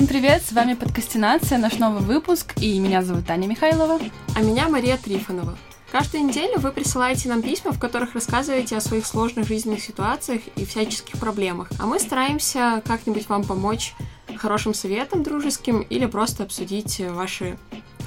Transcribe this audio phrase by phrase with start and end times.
[0.00, 4.00] Всем привет, с вами Подкастинация, наш новый выпуск, и меня зовут Таня Михайлова.
[4.34, 5.58] А меня Мария Трифонова.
[5.92, 10.64] Каждую неделю вы присылаете нам письма, в которых рассказываете о своих сложных жизненных ситуациях и
[10.64, 11.68] всяческих проблемах.
[11.78, 13.92] А мы стараемся как-нибудь вам помочь
[14.38, 17.58] хорошим советом дружеским или просто обсудить ваши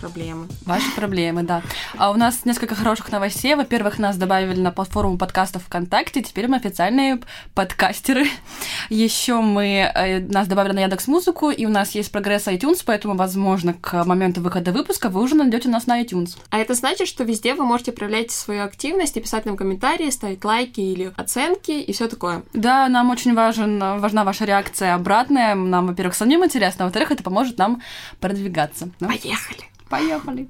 [0.03, 0.47] проблемы.
[0.65, 1.61] Ваши проблемы, да.
[1.97, 3.55] А у нас несколько хороших новостей.
[3.55, 6.21] Во-первых, нас добавили на платформу подкастов ВКонтакте.
[6.21, 7.21] Теперь мы официальные
[7.53, 8.25] подкастеры.
[8.89, 13.15] Еще мы э, нас добавили на Яндекс Музыку, и у нас есть прогресс iTunes, поэтому,
[13.15, 16.37] возможно, к моменту выхода выпуска вы уже найдете нас на iTunes.
[16.49, 20.43] А это значит, что везде вы можете проявлять свою активность и писать нам комментарии, ставить
[20.43, 22.43] лайки или оценки и все такое.
[22.51, 25.55] Да, нам очень важен, важна ваша реакция обратная.
[25.55, 27.81] Нам, во-первых, самим интересно, а во-вторых, это поможет нам
[28.19, 28.89] продвигаться.
[28.99, 29.07] Ну?
[29.07, 29.72] Поехали!
[29.93, 30.49] Поехали!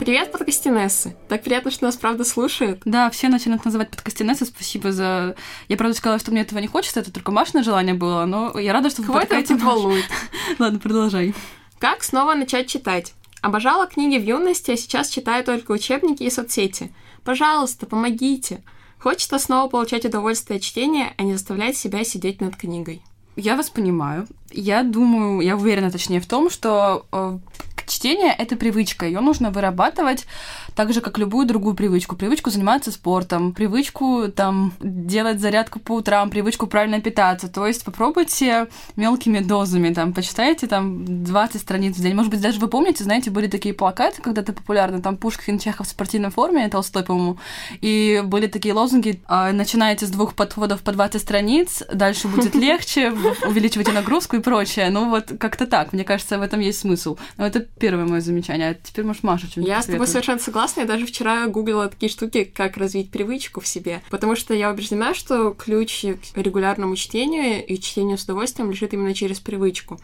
[0.00, 1.16] Привет, подкастинессы!
[1.28, 2.80] Так приятно, что нас правда слушают.
[2.84, 4.44] Да, все начинают называть подкастинессы.
[4.46, 5.36] Спасибо за...
[5.68, 8.72] Я, правда, сказала, что мне этого не хочется, это только Машина желание было, но я
[8.72, 10.06] рада, что вы это тут волнует?
[10.58, 11.32] Ладно, продолжай.
[11.78, 13.14] Как снова начать читать?
[13.40, 16.92] Обожала книги в юности, а сейчас читаю только учебники и соцсети.
[17.22, 18.64] Пожалуйста, помогите.
[18.98, 23.00] Хочется снова получать удовольствие от чтения, а не заставлять себя сидеть над книгой.
[23.36, 24.26] Я вас понимаю.
[24.50, 27.38] Я думаю, я уверена точнее в том, что э,
[27.86, 29.06] чтение— это привычка.
[29.06, 30.26] Ее нужно вырабатывать
[30.74, 32.16] так же, как любую другую привычку.
[32.16, 37.48] Привычку заниматься спортом, привычку там делать зарядку по утрам, привычку правильно питаться.
[37.48, 42.14] То есть попробуйте мелкими дозами, там, почитайте там 20 страниц в день.
[42.14, 45.90] Может быть, даже вы помните, знаете, были такие плакаты когда-то популярны, там Пушкин, Чехов в
[45.90, 47.38] спортивной форме, Толстой, по-моему,
[47.80, 53.12] и были такие лозунги, «А, начинаете с двух подходов по 20 страниц, дальше будет легче,
[53.46, 54.90] увеличивайте нагрузку и прочее.
[54.90, 57.16] Ну вот как-то так, мне кажется, в этом есть смысл.
[57.36, 58.70] Но это первое мое замечание.
[58.70, 60.80] А теперь, может, Маша что-нибудь Я с тобой совершенно согласна.
[60.80, 64.02] Я даже вчера гуглила такие штуки, как развить привычку в себе.
[64.10, 66.04] Потому что я убеждена, что ключ
[66.34, 70.00] к регулярному чтению и чтению с удовольствием лежит именно через привычку.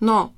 [0.00, 0.32] Но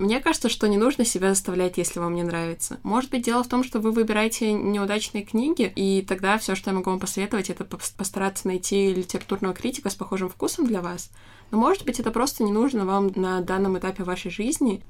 [0.00, 2.80] мне кажется, что не нужно себя заставлять, если вам не нравится.
[2.82, 6.76] Может быть, дело в том, что вы выбираете неудачные книги, и тогда все, что я
[6.76, 11.10] могу вам посоветовать, это постараться найти литературного критика с похожим вкусом для вас.
[11.50, 14.82] Но, может быть, это просто не нужно вам на данном этапе вашей жизни,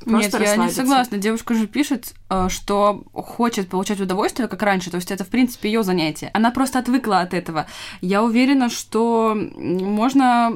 [0.00, 1.18] Просто Нет, я не согласна.
[1.18, 4.90] Девушка же пишет, э, что хочет получать удовольствие, как раньше.
[4.90, 6.30] То есть это, в принципе, ее занятие.
[6.34, 7.66] Она просто отвыкла от этого.
[8.00, 10.52] Я уверена, что можно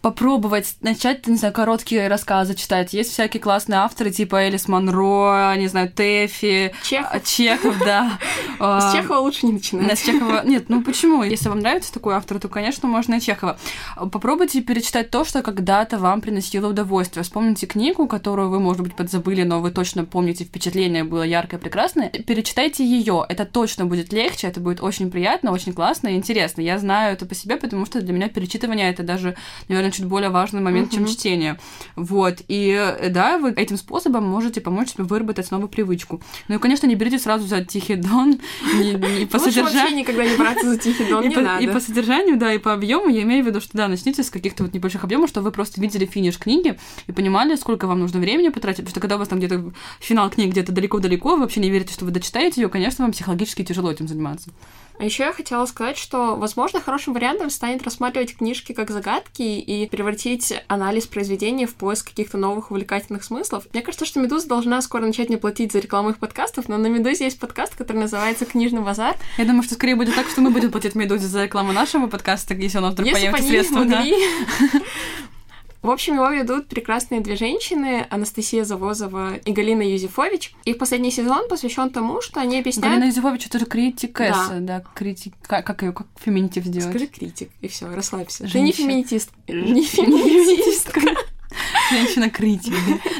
[0.00, 2.92] попробовать начать, не знаю, короткие рассказы читать.
[2.92, 6.72] Есть всякие классные авторы, типа Элис Монро, не знаю, Тэфи.
[6.84, 7.24] Чехов.
[7.24, 8.18] Чехов, да.
[8.58, 9.98] С а, Чехова лучше не начинать.
[9.98, 10.42] С Чехова...
[10.44, 11.22] Нет, ну почему?
[11.24, 13.58] Если вам нравится такой автор, то, конечно, можно и Чехова.
[13.96, 17.24] Попробуйте перечитать то, что когда-то вам приносило удовольствие.
[17.24, 22.08] Вспомните книгу, которую вы, может быть, подзабыли, но вы точно помните, впечатление было яркое, прекрасное.
[22.08, 23.24] Перечитайте ее.
[23.28, 26.60] Это точно будет легче, это будет очень приятно, очень классно и интересно.
[26.60, 29.36] Я знаю это по себе, потому что для меня перечитывание это даже,
[29.68, 30.94] наверное, наверное, чуть более важный момент, mm-hmm.
[30.94, 31.58] чем чтение.
[31.96, 32.42] Вот.
[32.48, 36.20] И э, да, вы этим способом можете помочь себе выработать новую привычку.
[36.48, 38.40] Ну и, конечно, не берите сразу за Тихий Дон.
[38.80, 39.98] И по содержанию...
[39.98, 41.64] никогда не браться за Тихий Дон, не надо.
[41.64, 44.30] И по содержанию, да, и по объему я имею в виду, что да, начните с
[44.30, 48.20] каких-то вот небольших объемов, чтобы вы просто видели финиш книги и понимали, сколько вам нужно
[48.20, 48.78] времени потратить.
[48.78, 51.92] Потому что когда у вас там где-то финал книги где-то далеко-далеко, вы вообще не верите,
[51.92, 54.50] что вы дочитаете ее, конечно, вам психологически тяжело этим заниматься.
[54.98, 59.86] А еще я хотела сказать, что, возможно, хорошим вариантом станет рассматривать книжки как загадки и
[59.88, 63.66] превратить анализ произведения в поиск каких-то новых увлекательных смыслов.
[63.72, 66.88] Мне кажется, что Медуза должна скоро начать мне платить за рекламу их подкастов, но на
[66.88, 69.16] Медузе есть подкаст, который называется «Книжный базар».
[69.36, 72.54] Я думаю, что скорее будет так, что мы будем платить Медузе за рекламу нашего подкаста,
[72.54, 73.84] если у нас вдруг если появится средства.
[73.84, 74.04] Да.
[75.82, 80.54] В общем, его ведут прекрасные две женщины, Анастасия Завозова и Галина Юзефович.
[80.64, 82.94] Их последний сезон посвящен тому, что они объясняют...
[82.94, 85.34] Галина Юзефович— это же критикесса, да, да критик...
[85.42, 86.90] Как, как ее, как феминитив сделать?
[86.90, 88.46] Скажи критик, и все, расслабься.
[88.46, 88.60] Женщина.
[88.60, 89.30] Ты не феминитист.
[89.48, 91.00] Не феминитистка.
[91.90, 92.74] Женщина-критик.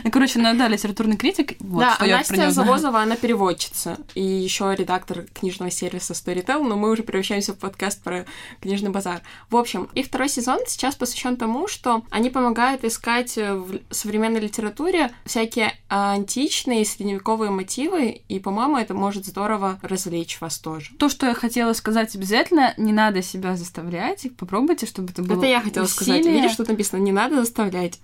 [0.04, 1.56] Ну, короче, она, да, литературный критик.
[1.60, 3.98] Вот, да, что а я Настя Завозова, она переводчица.
[4.14, 8.26] И еще редактор книжного сервиса Storytel, но мы уже превращаемся в подкаст про
[8.60, 9.22] книжный базар.
[9.50, 15.10] В общем, их второй сезон сейчас посвящен тому, что они помогают искать в современной литературе
[15.24, 20.90] всякие античные средневековые мотивы, и, по-моему, это может здорово развлечь вас тоже.
[20.98, 25.46] То, что я хотела сказать обязательно, не надо себя заставлять, попробуйте, чтобы это было Это
[25.46, 26.22] я хотела усилие.
[26.22, 26.34] сказать.
[26.34, 27.00] Видишь, что написано?
[27.00, 28.00] Не надо заставлять.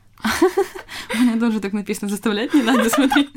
[1.15, 3.31] У меня тоже так написано, заставлять не надо смотреть.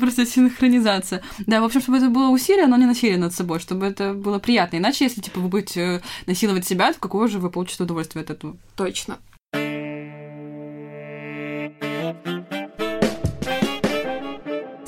[0.00, 1.22] Просто синхронизация.
[1.46, 4.38] Да, в общем, чтобы это было усилие, но не насилие над собой, чтобы это было
[4.38, 4.76] приятно.
[4.78, 8.30] Иначе, если, типа, вы будете э, насиловать себя, то какое же вы получите удовольствие от
[8.30, 8.56] этого?
[8.74, 9.18] Точно.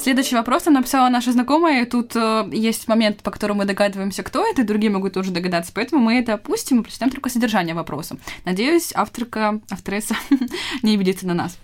[0.08, 4.22] Следующий вопрос нам написала наша знакомая, и тут э, есть момент, по которому мы догадываемся,
[4.22, 7.74] кто это, и другие могут тоже догадаться, поэтому мы это опустим и прочитаем только содержание
[7.74, 8.16] вопроса.
[8.46, 10.16] Надеюсь, авторка, авторесса
[10.82, 11.58] не обидится на нас.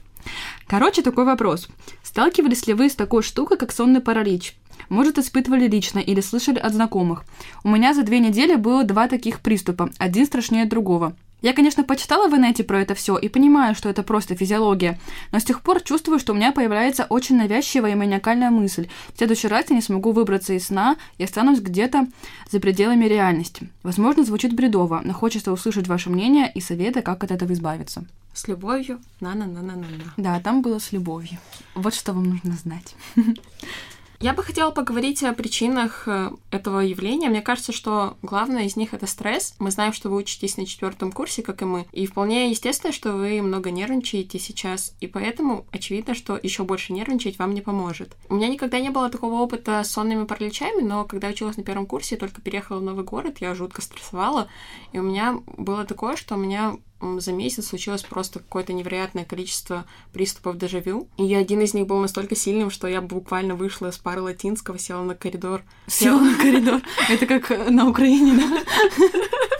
[0.66, 1.68] Короче, такой вопрос.
[2.02, 4.54] Сталкивались ли вы с такой штукой, как сонный паралич?
[4.90, 7.24] Может, испытывали лично или слышали от знакомых.
[7.62, 11.16] У меня за две недели было два таких приступа, один страшнее другого.
[11.44, 14.98] Я, конечно, почитала в инете про это все и понимаю, что это просто физиология,
[15.30, 18.88] но с тех пор чувствую, что у меня появляется очень навязчивая и маниакальная мысль.
[19.12, 22.06] В следующий раз я не смогу выбраться из сна и останусь где-то
[22.50, 23.68] за пределами реальности.
[23.82, 28.06] Возможно, звучит бредово, но хочется услышать ваше мнение и советы, как от этого избавиться.
[28.32, 28.98] С любовью.
[29.20, 30.14] На-на-на-на-на.
[30.16, 31.38] Да, там было с любовью.
[31.74, 32.96] Вот что вам нужно знать.
[34.20, 37.28] Я бы хотела поговорить о причинах э, этого явления.
[37.28, 39.54] Мне кажется, что главное из них это стресс.
[39.58, 41.86] Мы знаем, что вы учитесь на четвертом курсе, как и мы.
[41.92, 44.94] И вполне естественно, что вы много нервничаете сейчас.
[45.00, 48.16] И поэтому очевидно, что еще больше нервничать вам не поможет.
[48.28, 51.86] У меня никогда не было такого опыта с сонными параличами, но когда училась на первом
[51.86, 54.48] курсе, только переехала в новый город, я жутко стрессовала.
[54.92, 56.76] И у меня было такое, что у меня
[57.18, 61.08] за месяц случилось просто какое-то невероятное количество приступов дежавю.
[61.18, 65.02] И один из них был настолько сильным, что я буквально вышла с пары латинского, села
[65.02, 65.62] на коридор.
[65.86, 66.80] Села на коридор.
[67.08, 69.08] Это как на Украине, да?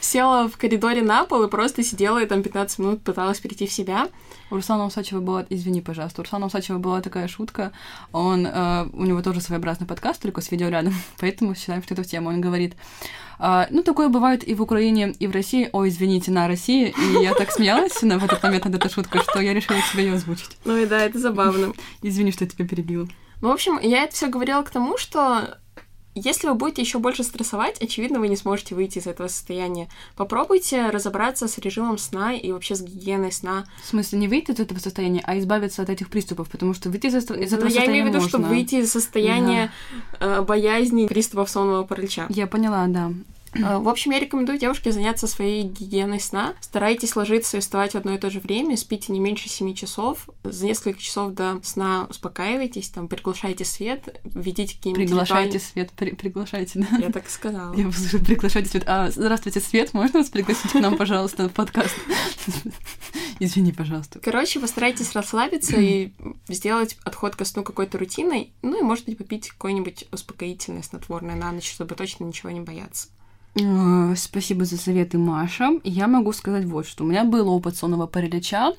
[0.00, 3.72] Села в коридоре на пол и просто сидела и там 15 минут пыталась прийти в
[3.72, 4.08] себя.
[4.50, 7.72] У Руслана Усачева была, извини, пожалуйста, у Руслана Усачева была такая шутка,
[8.12, 12.02] он, э, у него тоже своеобразный подкаст, только с видео рядом, поэтому считаем, что это
[12.02, 12.30] в тему.
[12.30, 12.74] Он говорит,
[13.38, 17.22] э, ну, такое бывает и в Украине, и в России, ой, извините, на России, и
[17.22, 20.14] я так смеялась на, в этот момент над этой шуткой, что я решила тебе ее
[20.14, 20.56] озвучить.
[20.64, 21.72] Ну и да, это забавно.
[22.02, 23.08] Извини, что я тебя перебила.
[23.40, 25.58] Ну, в общем, я это все говорила к тому, что
[26.24, 29.88] если вы будете еще больше стрессовать, очевидно, вы не сможете выйти из этого состояния.
[30.16, 33.64] Попробуйте разобраться с режимом сна и вообще с гигиеной сна.
[33.82, 37.06] В смысле, не выйти из этого состояния, а избавиться от этих приступов, потому что выйти
[37.06, 38.28] из, из этого Но состояния я имею в виду, можно.
[38.28, 39.72] что выйти из состояния
[40.18, 42.26] э, боязни приступов сонного паралича.
[42.28, 43.12] Я поняла, да.
[43.54, 46.54] Э, В общем, я рекомендую девушке заняться своей гигиеной сна.
[46.60, 50.28] Старайтесь ложиться и вставать в одно и то же время, спите не меньше 7 часов.
[50.44, 56.14] За несколько часов до сна успокаивайтесь, там, приглушайте свет, ведите какие-нибудь Приглашайте ритуальные- свет, при-
[56.14, 56.98] приглашайте, да.
[56.98, 57.74] Я так и сказала.
[57.74, 58.84] Я послушаю, приглашайте свет.
[58.86, 61.94] А, здравствуйте, Свет, можно вас пригласить к нам, пожалуйста, в подкаст?
[63.40, 64.18] Извини, пожалуйста.
[64.20, 66.12] Короче, постарайтесь расслабиться и
[66.48, 71.50] сделать отход ко сну какой-то рутиной, ну и, может быть, попить какое-нибудь успокоительное снотворное на
[71.52, 73.08] ночь, чтобы точно ничего не бояться.
[73.56, 75.70] Э, Спасибо за советы, Маша.
[75.84, 77.04] Я могу сказать вот что.
[77.04, 78.72] У меня был опыт сонного паралича,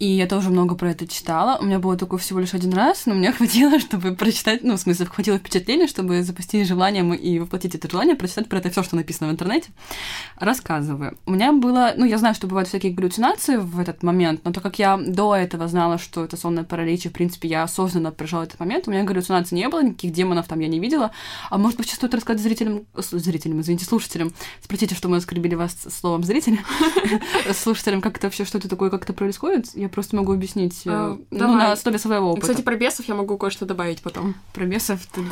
[0.00, 1.56] и я тоже много про это читала.
[1.60, 4.80] У меня было такое всего лишь один раз, но мне хватило, чтобы прочитать, ну, в
[4.80, 8.96] смысле, хватило впечатления, чтобы запустить желанием и воплотить это желание, прочитать про это все, что
[8.96, 9.70] написано в интернете.
[10.36, 11.16] Рассказываю.
[11.26, 14.62] У меня было, ну, я знаю, что бывают всякие галлюцинации в этот момент, но так
[14.62, 18.42] как я до этого знала, что это сонное паралич, и, в принципе, я осознанно прожила
[18.42, 21.12] этот момент, у меня галлюцинаций не было, никаких демонов там я не видела.
[21.50, 25.76] А может быть, сейчас стоит рассказать зрителям, зрителям, извините, слушателям, спросите, что мы оскорбили вас
[25.88, 26.58] словом зрителя,
[27.54, 29.68] слушателям, как это вообще, что это такое, как это происходит.
[29.84, 31.56] Я просто могу объяснить, э, А, ну, давай.
[31.56, 32.46] на основе своего опыта.
[32.46, 34.34] Кстати, про бесов я могу кое-что добавить потом.
[34.54, 35.22] Про бесов ты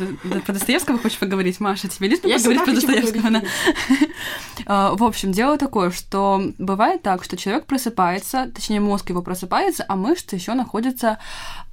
[0.40, 1.88] про Достоевского хочешь поговорить, Маша?
[1.88, 3.42] Тебе лично поговорить про Достоевского?
[4.66, 9.86] А, В общем, дело такое, что бывает так, что человек просыпается, точнее, мозг его просыпается,
[9.88, 11.18] а мышцы еще находятся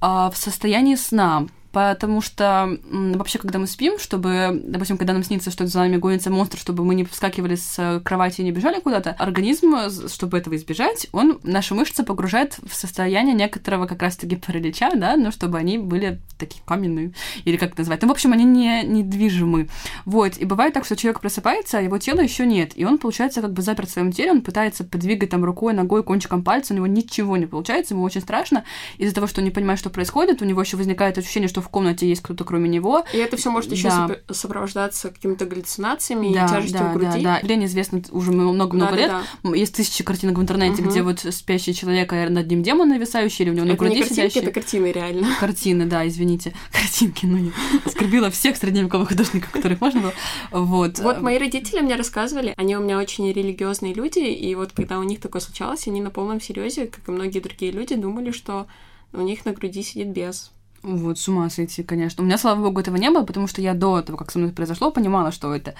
[0.00, 1.46] а, в состоянии сна.
[1.72, 6.30] Потому что вообще, когда мы спим, чтобы, допустим, когда нам снится, что за нами гонится
[6.30, 10.38] монстр, чтобы мы не вскакивали с э, кровати и не бежали куда-то, организм, э, чтобы
[10.38, 15.58] этого избежать, он наши мышцы погружает в состояние некоторого как раз-таки паралича, да, но чтобы
[15.58, 17.12] они были такие каменные,
[17.44, 18.02] или как это назвать.
[18.02, 19.68] Ну, в общем, они не недвижимы.
[20.04, 23.42] Вот, и бывает так, что человек просыпается, а его тела еще нет, и он, получается,
[23.42, 26.76] как бы заперт в своем теле, он пытается подвигать там рукой, ногой, кончиком пальца, у
[26.76, 28.64] него ничего не получается, ему очень страшно,
[28.98, 31.68] из-за того, что он не понимает, что происходит, у него еще возникает ощущение, что в
[31.68, 33.04] комнате есть кто-то кроме него.
[33.12, 34.06] И это все может еще Да.
[34.08, 37.06] сопро- сопровождаться какими-то галлюцинациями да, и тяжестью да, в груди.
[37.18, 37.38] да, да.
[37.38, 39.10] Явление известно уже много-много лет.
[39.10, 39.56] Да-да-да.
[39.56, 40.90] Есть тысячи картинок в интернете, Мгм.
[40.90, 43.88] где вот спящий человек, а над ним демон нависающий, или у него на Это не
[43.90, 44.40] груди картинки, сидящий.
[44.42, 45.26] это картины реально.
[45.40, 46.52] Картины, да, извините.
[46.72, 47.50] Картинки, ну, я
[47.84, 50.12] оскорбила всех средневековых художников, которых можно было.
[50.50, 50.98] Вот.
[50.98, 55.02] Вот мои родители мне рассказывали, они у меня очень религиозные люди, и вот когда у
[55.02, 58.66] них такое случалось, они на полном серьезе, как и многие другие люди, думали, что
[59.12, 60.50] у них на груди сидит бес.
[60.82, 62.22] Вот, с ума сойти, конечно.
[62.22, 64.50] У меня, слава богу, этого не было, потому что я до того, как со мной
[64.50, 65.74] произошло, понимала, что это.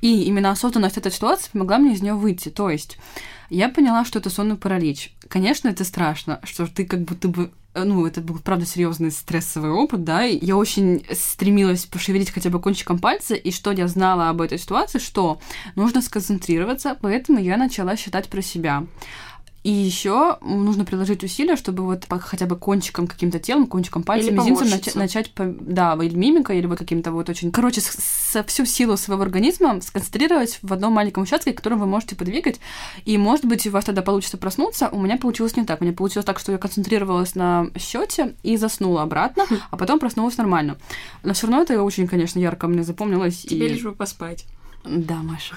[0.00, 2.48] И именно осознанность этой ситуации помогла мне из нее выйти.
[2.48, 2.98] То есть
[3.50, 5.14] я поняла, что это сонный паралич.
[5.28, 9.70] Конечно, это страшно, что ты как будто бы э, ну, это был, правда, серьезный стрессовый
[9.70, 14.30] опыт, да, и я очень стремилась пошевелить хотя бы кончиком пальца, и что я знала
[14.30, 15.38] об этой ситуации, что
[15.74, 18.84] нужно сконцентрироваться, поэтому я начала считать про себя.
[19.66, 24.36] И еще нужно приложить усилия, чтобы вот хотя бы кончиком каким-то телом, кончиком пальца, Или
[24.36, 27.50] мизинцем нач- начать, по- да, или мимикой, или вот каким-то вот очень...
[27.50, 32.14] Короче, с- со всю силу своего организма сконцентрировать в одном маленьком участке, который вы можете
[32.14, 32.60] подвигать,
[33.04, 34.88] и, может быть, у вас тогда получится проснуться.
[34.92, 35.80] У меня получилось не так.
[35.80, 40.38] У меня получилось так, что я концентрировалась на счете и заснула обратно, а потом проснулась
[40.38, 40.76] нормально.
[41.24, 43.38] Но все равно это очень, конечно, ярко мне запомнилось.
[43.38, 43.70] Тебе и...
[43.70, 44.44] лишь бы поспать.
[44.88, 45.54] Да, Маша.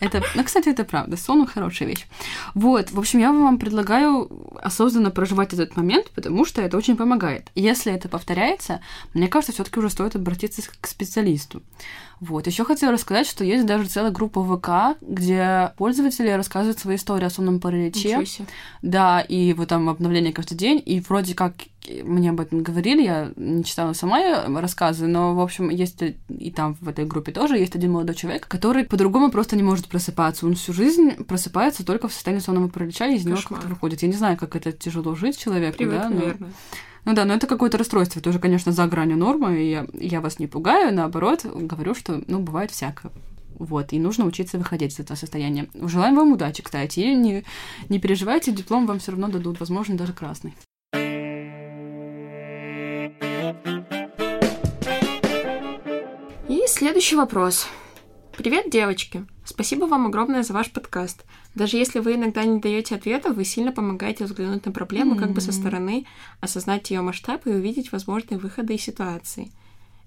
[0.00, 1.16] Это, ну, кстати, это правда.
[1.16, 2.06] Сон хорошая вещь.
[2.54, 4.28] Вот, в общем, я вам предлагаю
[4.62, 7.50] осознанно проживать этот момент, потому что это очень помогает.
[7.54, 8.80] Если это повторяется,
[9.14, 11.62] мне кажется, все-таки уже стоит обратиться к специалисту.
[12.20, 12.46] Вот.
[12.46, 17.30] Еще хотела рассказать, что есть даже целая группа ВК, где пользователи рассказывают свои истории о
[17.30, 18.08] сонном параличе.
[18.82, 21.54] Да, и вот там обновление каждый день, и вроде как
[22.02, 26.74] мне об этом говорили, я не читала сама рассказы, но, в общем, есть и там
[26.80, 30.46] в этой группе тоже есть один молодой человек, который по-другому просто не может просыпаться.
[30.46, 34.02] Он всю жизнь просыпается только в состоянии сонного паралича, и из него как-то выходит.
[34.02, 36.50] Я не знаю, как это тяжело жить человеку, Привык, да, но- наверное.
[37.06, 40.40] Ну да, но это какое-то расстройство, тоже, конечно, за гранью нормы, и я, я вас
[40.40, 43.12] не пугаю, наоборот, говорю, что, ну, бывает всякое.
[43.60, 45.68] Вот, и нужно учиться выходить из этого состояния.
[45.74, 47.44] Желаем вам удачи, кстати, и не,
[47.88, 50.54] не переживайте, диплом вам все равно дадут, возможно, даже красный.
[56.48, 57.68] И следующий вопрос.
[58.36, 59.24] Привет, девочки.
[59.46, 61.24] Спасибо вам огромное за ваш подкаст.
[61.54, 65.40] Даже если вы иногда не даете ответа, вы сильно помогаете взглянуть на проблему как бы
[65.40, 66.04] со стороны,
[66.40, 69.50] осознать ее масштаб и увидеть возможные выходы из ситуации.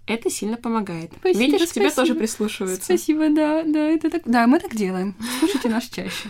[0.06, 1.12] Это сильно помогает.
[1.20, 2.08] Спасибо, Видишь, к тебе спасибо.
[2.08, 2.86] тоже прислушиваются.
[2.86, 4.22] Спасибо, да, да, это так.
[4.26, 5.16] Да, мы так делаем.
[5.40, 6.30] Слушайте нас чаще.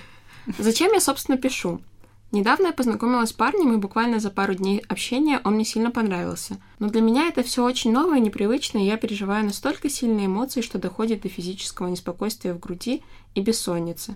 [0.57, 1.81] Зачем я, собственно, пишу?
[2.31, 6.61] Недавно я познакомилась с парнем, и буквально за пару дней общения он мне сильно понравился.
[6.77, 10.61] Но для меня это все очень новое и непривычно, и я переживаю настолько сильные эмоции,
[10.61, 13.01] что доходит до физического неспокойствия в груди
[13.33, 14.15] и бессонницы.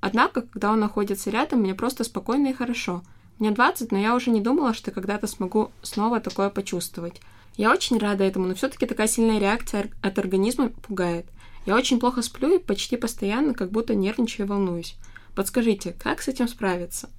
[0.00, 3.04] Однако, когда он находится рядом, мне просто спокойно и хорошо.
[3.38, 7.20] Мне 20, но я уже не думала, что когда-то смогу снова такое почувствовать.
[7.56, 11.26] Я очень рада этому, но все-таки такая сильная реакция от организма пугает.
[11.66, 14.96] Я очень плохо сплю и почти постоянно как будто нервничаю и волнуюсь.
[15.36, 17.10] Подскажите, как с этим справиться?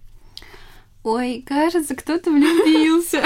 [1.05, 3.21] Ой, кажется, кто-то влюбился.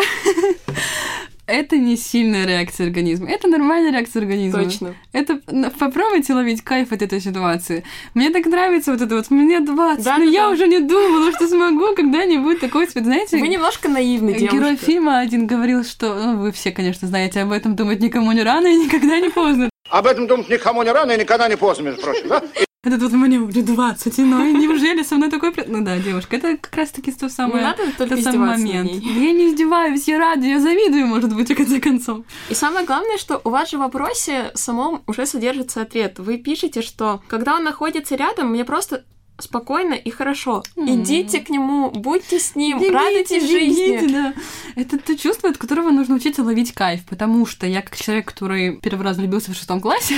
[1.48, 3.30] Это не сильная реакция организма.
[3.30, 4.66] Это нормальная реакция организма.
[4.66, 4.96] Точно.
[5.14, 5.40] Это
[5.80, 7.86] попробуйте ловить кайф от этой ситуации.
[8.14, 9.32] Мне так нравится вот это вот.
[9.32, 10.50] Мне 20, Да, но да, я да.
[10.50, 13.06] уже не думала, что смогу когда-нибудь такой цвет.
[13.06, 14.58] Знаете, Вы немножко наивны, девушка.
[14.58, 18.44] герой фильма один говорил, что ну, вы все, конечно, знаете об этом, думать никому не
[18.44, 19.70] рано и никогда не поздно.
[19.90, 22.44] Об этом думать никому не рано и никогда не поздно, между прочим, да?
[22.82, 25.52] Этот вот мне уже 20, ну и неужели со мной такой...
[25.68, 27.58] Ну да, девушка, это как раз-таки то самое...
[27.58, 28.90] Не надо только тот самый момент.
[28.90, 32.20] Я не издеваюсь, я рада, я завидую, может быть, в конце концов.
[32.48, 36.20] И самое главное, что у вас же в вопросе самом уже содержится ответ.
[36.20, 39.04] Вы пишете, что когда он находится рядом, мне просто
[39.40, 40.64] спокойно и хорошо.
[40.76, 41.02] М.
[41.04, 43.98] Идите к нему, будьте с ним, Бегите, радуйтесь жизни.
[43.98, 44.34] бегите, да.
[44.76, 48.78] Это то чувство, от которого нужно учиться ловить кайф, потому что я как человек, который
[48.78, 50.16] первый раз влюбился в шестом классе,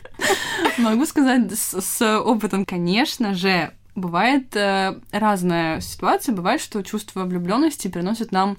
[0.78, 7.88] могу сказать с, с опытом, конечно же, бывает э, разная ситуация, бывает, что чувство влюбленности
[7.88, 8.56] приносит нам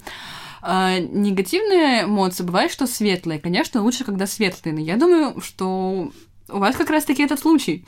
[0.62, 3.40] э, негативные эмоции, бывает, что светлые.
[3.40, 6.10] Конечно, лучше, когда светлые, но я думаю, что
[6.48, 7.84] у вас как раз-таки этот случай.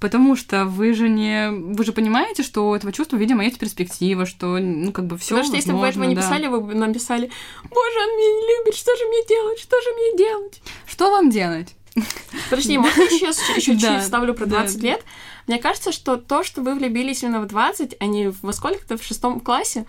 [0.00, 1.50] Потому что вы же не...
[1.50, 5.30] Вы же понимаете, что у этого чувства, видимо, есть перспектива, что, ну, как бы все
[5.30, 7.30] Потому что если бы вы этого не писали, вы бы нам писали,
[7.62, 10.62] боже, он меня не любит, что же мне делать, что же мне делать?
[10.86, 11.74] Что вам делать?
[12.50, 14.60] Подожди, можно еще еще чуть Да, вставлю про да.
[14.60, 15.02] 20 лет?
[15.46, 19.02] Мне кажется, что то, что вы влюбились именно в 20, а не во сколько-то в
[19.02, 19.86] шестом классе,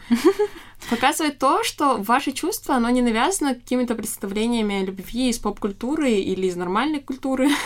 [0.90, 6.48] показывает то, что ваше чувство, оно не навязано какими-то представлениями о любви из поп-культуры или
[6.48, 7.50] из нормальной культуры.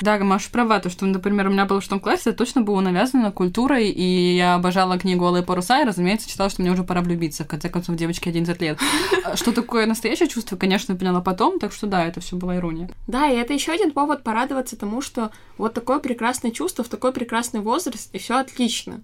[0.00, 2.80] Да, Маша права, то, что, например, у меня было в шестом классе, это точно было
[2.80, 7.00] навязано культурой, и я обожала книгу «Алые паруса», и, разумеется, читала, что мне уже пора
[7.00, 8.78] влюбиться, в конце концов, девочке 11 лет.
[9.34, 12.90] Что такое настоящее чувство, конечно, поняла потом, так что да, это все была ирония.
[13.06, 17.12] Да, и это еще один повод порадоваться тому, что вот такое прекрасное чувство в такой
[17.12, 19.00] прекрасный возраст, и все отлично.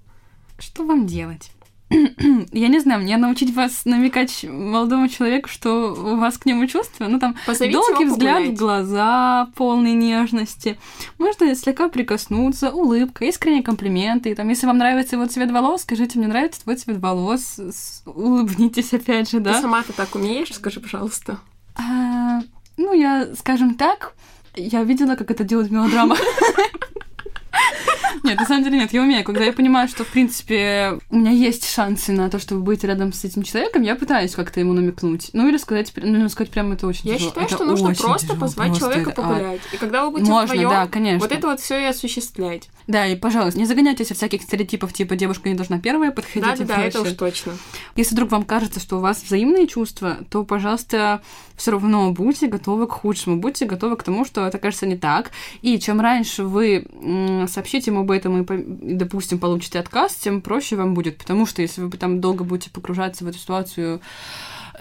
[0.58, 1.52] Что вам делать?
[2.52, 7.09] Я не знаю, мне научить вас намекать молодому человеку, что у вас к нему чувства,
[7.09, 10.78] ну там Позовите долгий взгляд в глаза, полный нежности.
[11.18, 14.30] Можно слегка прикоснуться, улыбка, искренние комплименты.
[14.30, 17.61] И там, если вам нравится его цвет волос, скажите, мне нравится твой цвет волос.
[18.06, 19.61] Улыбнитесь опять же, Ты да?
[19.61, 21.40] сама-то так умеешь, скажи, пожалуйста.
[21.75, 22.40] А,
[22.76, 24.14] ну, я, скажем так,
[24.54, 26.16] я видела, как это делает мелодрама.
[28.22, 29.24] Нет, на самом деле нет, я умею.
[29.24, 33.12] Когда я понимаю, что, в принципе, у меня есть шансы на то, чтобы быть рядом
[33.12, 35.30] с этим человеком, я пытаюсь как-то ему намекнуть.
[35.32, 37.30] Ну, или сказать, ну, сказать прямо это очень Я тяжело.
[37.30, 39.60] считаю, Это что нужно просто тяжело, позвать просто человека это- а, погулять.
[39.72, 41.18] И когда вы будете Можно, вдвоем, да, конечно.
[41.20, 42.68] вот это вот все и осуществлять.
[42.90, 46.42] Да, и, пожалуйста, не загоняйтесь от всяких стереотипов, типа девушка не должна первая подходить.
[46.42, 47.52] Да, да, да, это уж точно.
[47.94, 51.23] Если вдруг вам кажется, что у вас взаимные чувства, то, пожалуйста,
[51.54, 55.30] все равно будьте готовы к худшему, будьте готовы к тому, что это кажется не так.
[55.62, 56.88] И чем раньше вы
[57.49, 61.16] сообщите ему об этом и, допустим, получите отказ, тем проще вам будет.
[61.16, 64.00] Потому что если вы там долго будете погружаться в эту ситуацию,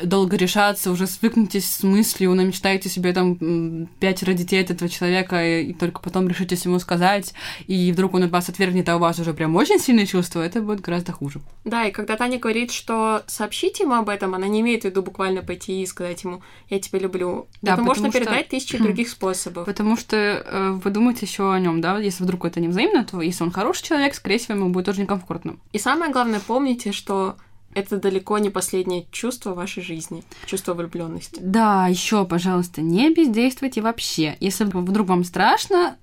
[0.03, 5.73] долго решаться, уже свыкнетесь с мыслью, намечтаете себе там пятеро детей от этого человека, и,
[5.73, 7.33] только потом решитесь ему сказать,
[7.67, 10.61] и вдруг он от вас отвергнет, а у вас уже прям очень сильные чувства, это
[10.61, 11.41] будет гораздо хуже.
[11.65, 15.01] Да, и когда Таня говорит, что сообщите ему об этом, она не имеет в виду
[15.01, 17.47] буквально пойти и сказать ему «я тебя люблю».
[17.61, 19.65] Да, это можно что- передать тысячи других способов.
[19.65, 21.97] Потому что э, вы думаете еще о нем, да?
[21.99, 25.01] Если вдруг это не взаимно, то если он хороший человек, скорее всего, ему будет тоже
[25.01, 25.57] некомфортно.
[25.73, 27.35] И самое главное, помните, что
[27.73, 31.39] это далеко не последнее чувство вашей жизни, чувство влюбленности.
[31.41, 34.37] Да, еще, пожалуйста, не бездействуйте вообще.
[34.39, 35.95] Если вдруг вам страшно,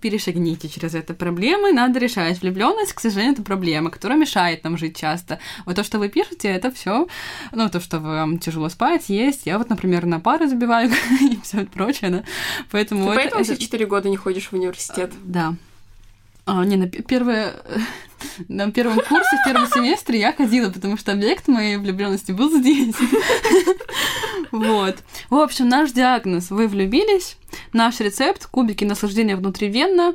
[0.00, 2.40] перешагните через это проблемы, надо решать.
[2.42, 5.40] Влюбленность, к сожалению, это проблема, которая мешает нам жить часто.
[5.64, 7.08] Вот то, что вы пишете, это все,
[7.52, 9.46] ну, то, что вам тяжело спать, есть.
[9.46, 12.24] Я вот, например, на пары забиваю и все прочее, да.
[12.70, 15.12] Поэтому Ты это- поэтому это- все четыре года не ходишь в университет.
[15.24, 15.54] Да.
[16.46, 17.54] А, не, на пе- первое,
[18.48, 22.94] на первом курсе, в первом семестре я ходила, потому что объект моей влюбленности был здесь.
[24.52, 24.98] Вот.
[25.28, 26.50] В общем, наш диагноз.
[26.50, 27.36] Вы влюбились.
[27.72, 30.14] Наш рецепт– кубики наслаждения внутривенно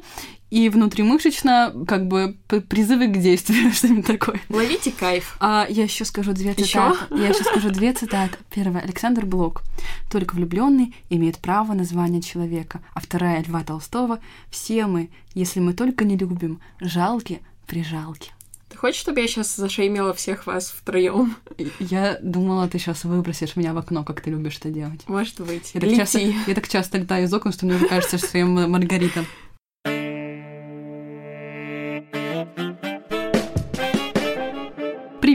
[0.51, 2.35] и внутримышечно, как бы
[2.67, 4.39] призывы к действию, что-нибудь такое.
[4.49, 5.37] Ловите кайф.
[5.39, 6.97] А я еще скажу две цитаты.
[7.09, 8.37] Я еще скажу две цитаты.
[8.53, 9.63] Первая Александр Блок.
[10.11, 12.81] Только влюбленный имеет право на звание человека.
[12.93, 14.19] А вторая Льва Толстого.
[14.49, 18.31] Все мы, если мы только не любим, жалки прижалки.
[18.67, 21.35] Ты хочешь, чтобы я сейчас зашеймила всех вас втроем?
[21.79, 25.07] Я думала, ты сейчас выбросишь меня в окно, как ты любишь это делать.
[25.07, 25.71] Может быть.
[25.73, 28.45] Я так, часто, я так часто летаю из окон, что мне уже кажется, что я
[28.45, 29.25] Маргарита.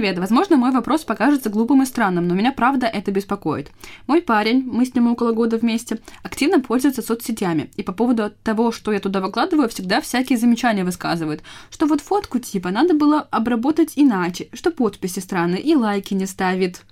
[0.07, 0.21] Привет.
[0.21, 3.73] Возможно, мой вопрос покажется глупым и странным, но меня правда это беспокоит.
[4.07, 7.73] Мой парень, мы с ним около года вместе, активно пользуется соцсетями.
[7.75, 11.43] И по поводу того, что я туда выкладываю, всегда всякие замечания высказывает.
[11.73, 16.83] Что вот фотку типа надо было обработать иначе, что подписи странные и лайки не ставит.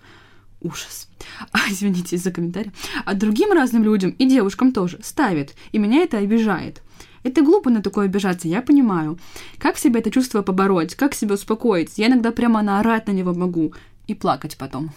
[0.61, 1.09] Ужас.
[1.53, 2.73] А, извините за комментарий.
[3.05, 5.55] А другим разным людям и девушкам тоже ставит.
[5.71, 6.83] И меня это обижает.
[7.25, 9.19] Это глупо на такое обижаться, я понимаю.
[9.59, 10.95] Как себе это чувство побороть?
[10.95, 11.99] Как себя успокоить?
[11.99, 13.73] Я иногда прямо наорать на него могу.
[14.07, 14.91] И плакать потом.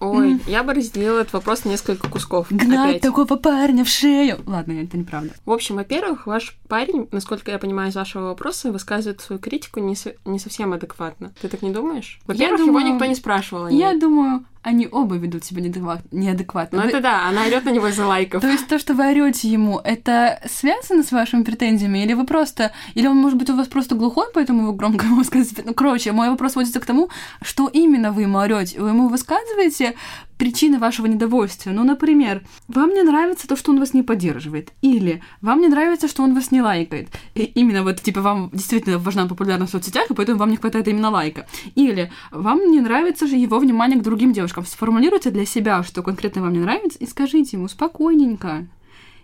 [0.00, 2.46] Ой, я бы разделила этот вопрос на несколько кусков.
[2.50, 3.02] Гнать опять.
[3.02, 4.38] такого парня в шею.
[4.46, 5.30] Ладно, это неправда.
[5.44, 9.96] В общем, во-первых, ваш парень, насколько я понимаю из вашего вопроса, высказывает свою критику не,
[9.96, 11.32] со- не совсем адекватно.
[11.42, 12.20] Ты так не думаешь?
[12.28, 13.64] Во-первых, думаю- его никто не спрашивал.
[13.64, 13.80] о ней.
[13.80, 16.78] Я думаю, они оба ведут себя неадекват- неадекватно.
[16.78, 18.40] Ну Вы- это да, она орет на него из-за лайков.
[18.42, 21.98] То есть то, что вы орете ему, это связано с вашими претензиями?
[22.04, 22.72] Или вы просто...
[22.94, 25.62] Или он, может быть, у вас просто глухой, поэтому вы громко ему высказываете?
[25.66, 27.08] Ну, короче, мой вопрос сводится к тому,
[27.42, 28.80] что именно вы ему орете.
[28.80, 29.94] Вы ему высказываете
[30.38, 31.72] причины вашего недовольствия.
[31.72, 34.72] Ну, например, вам не нравится то, что он вас не поддерживает.
[34.80, 37.08] Или вам не нравится, что он вас не лайкает.
[37.34, 40.88] И именно вот, типа, вам действительно важна популярность в соцсетях, и поэтому вам не хватает
[40.88, 41.46] именно лайка.
[41.74, 44.64] Или вам не нравится же его внимание к другим девушкам.
[44.64, 48.66] Сформулируйте для себя, что конкретно вам не нравится, и скажите ему спокойненько.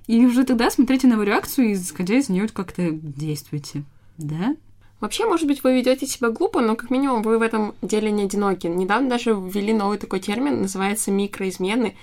[0.06, 3.84] И уже тогда смотрите на его реакцию, и исходя из нее как-то действуйте.
[4.18, 4.54] Да?
[5.04, 8.22] Вообще, может быть, вы ведете себя глупо, но как минимум вы в этом деле не
[8.22, 8.68] одиноки.
[8.68, 11.94] Недавно даже ввели новый такой термин, называется микроизмены.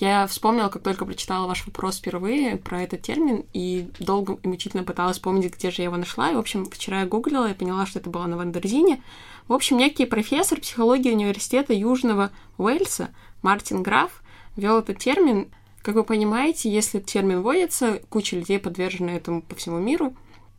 [0.00, 4.82] Я вспомнила, как только прочитала ваш вопрос впервые про этот термин, и долго и мучительно
[4.82, 6.28] пыталась вспомнить, где же я его нашла.
[6.32, 9.00] И, в общем, вчера я гуглила и поняла, что это было на Вандерзине.
[9.46, 13.10] В общем, некий профессор психологии университета Южного Уэльса
[13.42, 14.24] Мартин Граф
[14.56, 15.52] ввел этот термин.
[15.82, 20.16] Как вы понимаете, если термин вводится, куча людей подвержены этому по всему миру.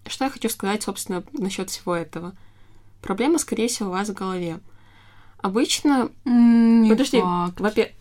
[0.08, 2.34] Что я хочу сказать, собственно, насчет всего этого?
[3.02, 4.60] Проблема, скорее всего, у вас в голове.
[5.40, 6.10] Обычно...
[6.26, 7.96] Не Подожди, во-первых...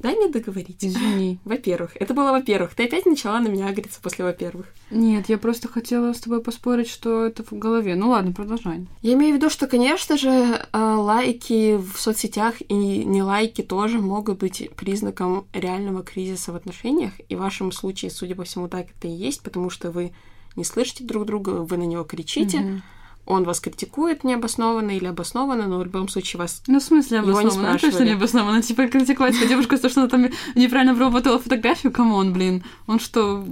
[0.00, 0.84] Дай мне договорить.
[0.84, 1.38] Извини.
[1.44, 2.74] Во-первых, это было во-первых.
[2.74, 4.66] Ты опять начала на меня агриться после во-первых.
[4.90, 7.94] Нет, я просто хотела с тобой поспорить, что это в голове.
[7.94, 8.86] Ну ладно, продолжай.
[9.02, 13.98] Я имею в виду, что, конечно же, э, лайки в соцсетях и не лайки тоже
[13.98, 17.12] могут быть признаком реального кризиса в отношениях.
[17.28, 20.12] И в вашем случае, судя по всему, так это и есть, потому что вы
[20.56, 22.82] не слышите друг друга, вы на него кричите, Мгм.
[23.26, 27.26] он вас критикует необоснованно или обоснованно, но в любом случае вас Ну, в смысле Его
[27.26, 27.66] не обоснованно?
[27.66, 28.08] Ну, точно спрашивали.
[28.08, 28.62] не обоснованно.
[28.62, 31.92] Типа критиковать девушку за то, что она там неправильно обработала фотографию.
[31.92, 32.62] Come on, блин.
[32.86, 33.44] Он что,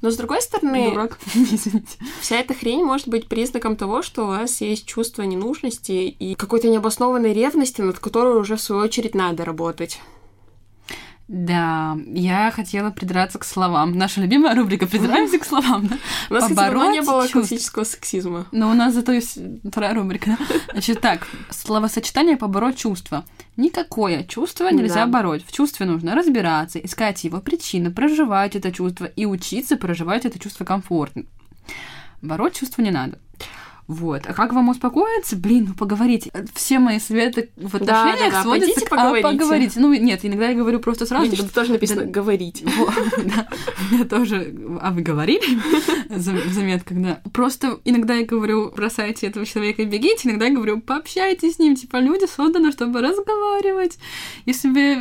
[0.00, 1.18] Но с другой стороны, дурак?
[2.20, 6.68] Вся эта хрень может быть признаком того, что у вас есть чувство ненужности и какой-то
[6.68, 10.00] необоснованной ревности, над которой уже в свою очередь надо работать.
[11.28, 13.92] Да, я хотела придраться к словам.
[13.92, 15.86] Наша любимая рубрика «Придираемся к словам».
[15.86, 15.96] Да?
[16.30, 17.40] У нас, кстати, Побороть не было чувства.
[17.40, 18.46] классического сексизма.
[18.50, 20.38] Но у нас зато есть вторая рубрика.
[20.72, 23.26] Значит, так, словосочетание «побороть чувство».
[23.58, 25.06] Никакое чувство нельзя Да.
[25.06, 25.44] бороть.
[25.46, 30.64] В чувстве нужно разбираться, искать его причины, проживать это чувство и учиться проживать это чувство
[30.64, 31.24] комфортно.
[32.22, 33.18] Бороть чувство не надо.
[33.88, 34.22] Вот.
[34.26, 35.34] А как вам успокоиться?
[35.34, 36.30] Блин, ну поговорите.
[36.54, 39.28] Все мои советы в Да, отношениях да, да, сводятся пойдите к «а, поговорите».
[39.28, 39.80] поговорите.
[39.80, 42.10] Ну, нет, иногда я говорю просто сразу, Видишь, тут тоже написано Да.
[42.10, 42.62] «говорить».
[42.64, 43.48] Да,
[43.90, 45.58] меня тоже, а вы говорили
[46.10, 47.20] в заметках, да.
[47.32, 51.74] Просто иногда я говорю, бросайте этого человека и бегите, иногда я говорю, пообщайтесь с ним,
[51.74, 53.98] типа, люди созданы, чтобы разговаривать.
[54.44, 54.96] Если бы,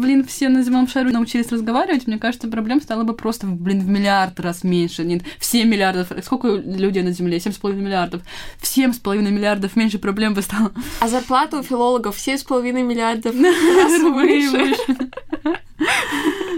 [0.00, 3.88] блин, все на земном шару научились разговаривать, мне кажется, проблем стало бы просто, блин, в
[3.88, 5.04] миллиард раз меньше.
[5.04, 6.08] Нет, в 7 миллиардов.
[6.24, 7.38] Сколько людей на Земле?
[7.38, 8.22] 7,5 миллиардов.
[8.58, 10.72] В 7,5 миллиардов меньше проблем бы стало.
[11.00, 15.08] А зарплата у филологов 7,5 миллиардов Рублей выше.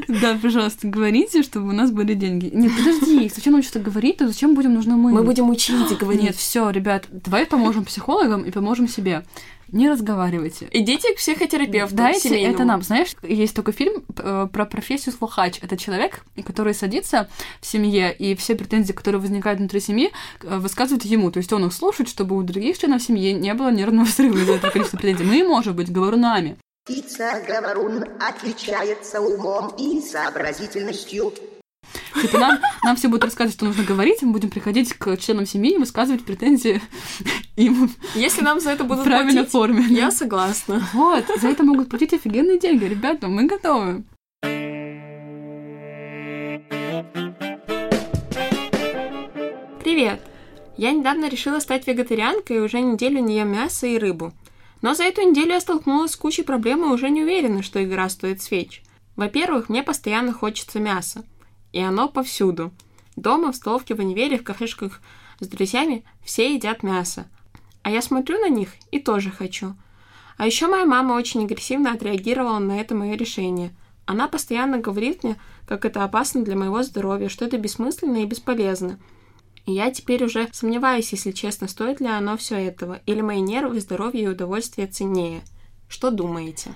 [0.08, 2.50] Да, пожалуйста, говорите, чтобы у нас были деньги.
[2.52, 5.12] Нет, подожди, зачем научиться говорить, то зачем будем нужны мы?
[5.12, 6.36] Мы будем учить Нет, говорить.
[6.36, 9.24] все, ребят, давай поможем психологам и поможем себе.
[9.72, 10.68] Не разговаривайте.
[10.70, 12.54] Идите к психотерапевту Дайте семейному.
[12.54, 12.82] это нам.
[12.82, 15.58] Знаешь, есть такой фильм э, про профессию слухач.
[15.62, 17.28] Это человек, который садится
[17.60, 21.30] в семье, и все претензии, которые возникают внутри семьи, э, высказывают ему.
[21.30, 24.54] То есть он их слушает, чтобы у других членов семьи не было нервного срыва из-за
[24.54, 25.24] этого количества претензий.
[25.24, 26.56] Мы, может быть, говорунами.
[26.86, 31.32] Птица-говорун отличается умом и сообразительностью.
[32.20, 35.74] Типа нам, нам все будут рассказывать, что нужно говорить, мы будем приходить к членам семьи
[35.74, 36.80] и высказывать претензии
[37.56, 39.84] им Если нам за это будут правильной платить, форме.
[39.90, 40.86] я согласна.
[40.92, 42.84] Вот, за это могут платить офигенные деньги.
[42.84, 44.04] Ребята, мы готовы.
[49.82, 50.20] Привет!
[50.76, 54.32] Я недавно решила стать вегетарианкой и уже неделю не ем мясо и рыбу.
[54.82, 58.08] Но за эту неделю я столкнулась с кучей проблем и уже не уверена, что игра
[58.08, 58.82] стоит свеч.
[59.16, 61.24] Во-первых, мне постоянно хочется мяса.
[61.74, 62.70] И оно повсюду.
[63.16, 65.00] Дома, в столовке, в универе, в кафешках
[65.40, 67.26] с друзьями все едят мясо.
[67.82, 69.74] А я смотрю на них и тоже хочу.
[70.36, 73.74] А еще моя мама очень агрессивно отреагировала на это мое решение.
[74.06, 79.00] Она постоянно говорит мне, как это опасно для моего здоровья, что это бессмысленно и бесполезно.
[79.66, 83.80] И я теперь уже сомневаюсь, если честно, стоит ли оно все этого, или мои нервы,
[83.80, 85.42] здоровье и удовольствие ценнее.
[85.88, 86.70] Что думаете?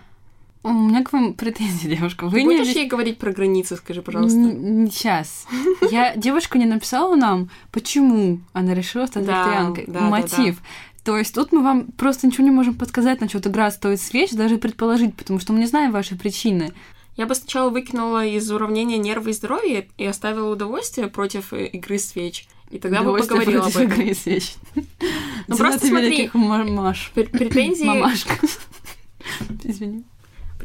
[0.62, 2.24] У меня к вам претензии, девушка.
[2.24, 4.38] Вы Ты не будешь ей говорить про границы, скажи, пожалуйста.
[4.38, 5.46] Сейчас.
[5.90, 9.84] Я девушка не написала нам, почему она решила стать Да, вегетарианкой.
[9.86, 10.60] да, да, Мотив.
[11.04, 14.00] То есть тут мы вам просто ничего не можем подсказать, на что эта игра стоит
[14.00, 16.72] свеч, даже предположить, потому что мы не знаем ваши причины.
[17.16, 21.98] Я бы сначала выкинула из уравнения нервы и здоровье и оставила удовольствие против э, игры
[21.98, 22.46] свеч.
[22.70, 23.84] И тогда бы поговорила об этом.
[23.84, 24.54] игры свеч.
[25.48, 26.30] Ну, просто смотри.
[27.14, 28.34] Претензии, Мамашка.
[29.64, 30.04] Извини.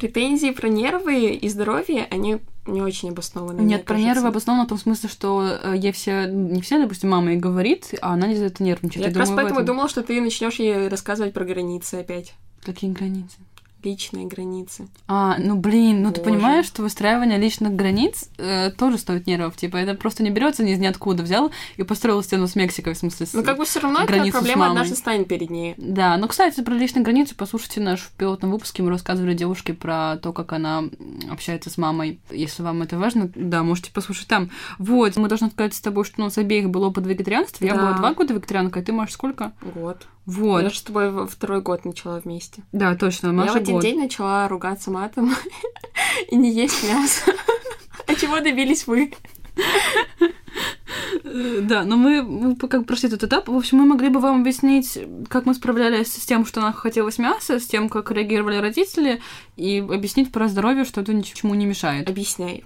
[0.04, 3.62] Претензии про нервы и здоровье, они не очень обоснованы.
[3.62, 4.08] мне Нет, про кажется.
[4.08, 7.94] нервы обосновано в том смысле, что э, ей все, не все, допустим, мама ей говорит,
[8.02, 9.06] а она не за это нервничает.
[9.06, 9.66] Я как раз поэтому этом.
[9.66, 12.34] думала, что ты начнешь ей рассказывать про границы опять.
[12.62, 13.38] Какие границы?
[13.84, 14.88] Личные границы.
[15.08, 16.32] А, ну блин, ну ты Боже.
[16.32, 19.58] понимаешь, что выстраивание личных границ э, тоже стоит нервов.
[19.58, 21.24] Типа, это просто не берется ни из ниоткуда.
[21.24, 24.32] Взял и построил стену с Мексикой, в смысле, с- Но как бы все равно эта
[24.32, 25.74] проблема однажды станет перед ней.
[25.78, 28.84] Да, ну, кстати, про личные границы послушайте наш в пилотном выпуске.
[28.84, 30.84] Мы рассказывали девушке про то, как она
[31.30, 32.20] общается с мамой.
[32.32, 34.50] Если вам это важно, да, можете послушать там.
[34.80, 37.66] Вот, мы должны сказать с тобой, что у нас обеих был опыт вегетарианства.
[37.66, 37.82] Я Да.
[37.82, 39.52] была два года вегетарианкой, а ты, Маш, сколько?
[39.76, 40.08] Год.
[40.26, 40.62] Вот.
[40.62, 42.64] Я же с тобой во второй год начала вместе.
[42.72, 43.84] Да, точно, Я Маша в один год.
[43.84, 45.34] день начала ругаться матом
[46.30, 47.32] и не есть мясо.
[48.06, 49.14] А чего добились вы?
[51.24, 53.48] Э, Да, но мы, мы как прошли этот этап.
[53.48, 57.18] В общем, мы могли бы вам объяснить, как мы справлялись с тем, что нам хотелось
[57.18, 59.22] мяса, с тем, как реагировали родители,
[59.56, 62.10] и объяснить про здоровье, что это ничему не мешает.
[62.10, 62.64] Объясняй.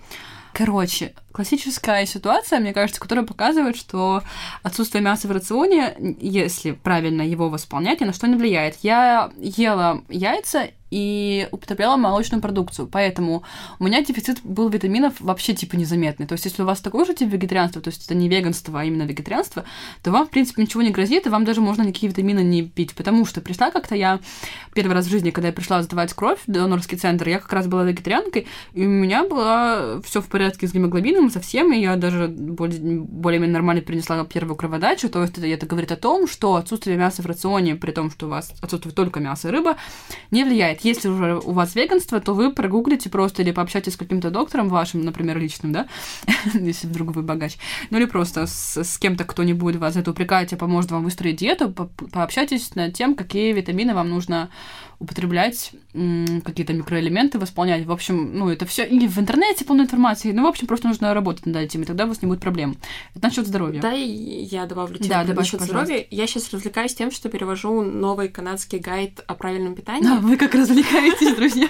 [0.54, 4.24] Короче, классическая ситуация, мне кажется, которая показывает, что
[4.64, 8.78] отсутствие мяса в рационе, если правильно его восполнять, ни на что не влияет.
[8.82, 13.44] Я ела яйца и употребляла молочную продукцию, поэтому
[13.80, 16.28] у меня дефицит был витаминов вообще типа незаметный.
[16.28, 18.86] То есть, если у вас такой же тип вегетарианства, то есть это не веганство, а
[18.86, 19.66] именно вегетарианство,
[20.02, 22.96] то вам, в принципе, ничего не грозит, и вам даже можно никакие витамины не пить,
[22.96, 24.20] потому что пришла как-то я
[24.74, 27.68] первый раз в жизни, когда я пришла сдавать кровь в донорский центр, я как раз
[27.68, 32.28] была вегетарианкой, и у меня было все в порядке с гемоглобином совсем, и я даже
[32.28, 36.98] более- более-менее нормально принесла первую кроводачу, то есть это, это говорит о том, что отсутствие
[36.98, 39.78] мяса в рационе, при том, что у вас отсутствует только мясо и рыба,
[40.32, 40.82] не влияет.
[40.82, 45.04] Если уже у вас веганство, то вы прогуглите просто или пообщайтесь с каким-то доктором вашим,
[45.04, 45.88] например, личным, да,
[46.54, 47.58] если вдруг вы богач,
[47.90, 51.04] ну или просто с, с кем-то, кто не будет вас это упрекать, а поможет вам
[51.04, 54.50] выстроить диету, по- пообщайтесь над тем, какие витамины вам нужно
[55.00, 57.86] употреблять какие-то микроэлементы, восполнять.
[57.86, 61.14] В общем, ну, это все или в интернете полно информации, ну, в общем, просто нужно
[61.14, 62.78] работать над этим, и тогда у вас не будет проблем.
[63.16, 63.80] Это насчет здоровья.
[63.82, 65.86] Да, я добавлю тебе Да, добавь, насчет пожалуйста.
[65.86, 66.08] здоровья.
[66.10, 70.04] Я сейчас развлекаюсь тем, что перевожу новый канадский гайд о правильном питании.
[70.04, 71.70] Да, вы как развлекаетесь, друзья.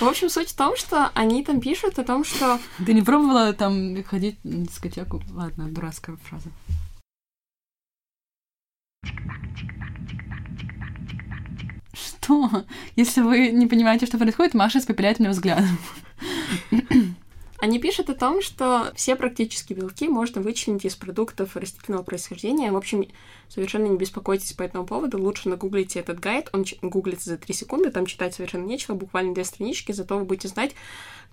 [0.00, 3.52] В общем, суть в том, что они там пишут о том, что Ты не пробовала
[3.52, 5.22] там ходить на дискотеку?
[5.32, 6.50] Ладно, дурацкая фраза.
[12.26, 12.64] Что?
[12.96, 15.78] Если вы не понимаете, что происходит, Маша испепеляет меня взглядом.
[17.58, 22.72] Они пишут о том, что все практически белки можно вычленить из продуктов растительного происхождения.
[22.72, 23.06] В общем,
[23.48, 25.22] совершенно не беспокойтесь по этому поводу.
[25.22, 26.50] Лучше нагуглите этот гайд.
[26.52, 30.48] Он гуглится за 3 секунды, там читать совершенно нечего, буквально две странички, зато вы будете
[30.48, 30.74] знать,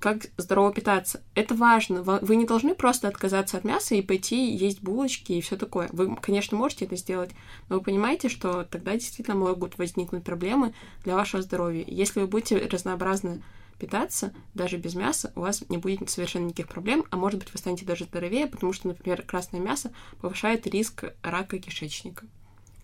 [0.03, 1.21] как здорово питаться.
[1.33, 2.03] Это важно.
[2.03, 5.87] Вы не должны просто отказаться от мяса и пойти есть булочки и все такое.
[5.93, 7.31] Вы, конечно, можете это сделать,
[7.69, 10.73] но вы понимаете, что тогда действительно могут возникнуть проблемы
[11.05, 11.85] для вашего здоровья.
[11.87, 13.41] Если вы будете разнообразно
[13.79, 17.57] питаться, даже без мяса, у вас не будет совершенно никаких проблем, а может быть вы
[17.57, 22.25] станете даже здоровее, потому что, например, красное мясо повышает риск рака кишечника.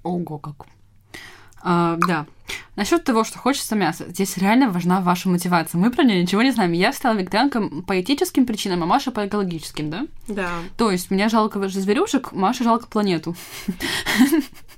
[0.04, 0.68] Ого, как.
[1.62, 2.26] А, да.
[2.76, 5.80] Насчет того, что хочется мяса, здесь реально важна ваша мотивация.
[5.80, 6.72] Мы про нее ничего не знаем.
[6.72, 10.08] Я стала вегетарианкой по этическим причинам, а Маша по экологическим, да?
[10.28, 10.50] Да.
[10.78, 13.36] То есть мне жалко зверюшек, Маше жалко планету.